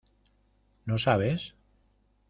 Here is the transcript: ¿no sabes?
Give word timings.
¿no 0.91 0.97
sabes? 0.97 1.53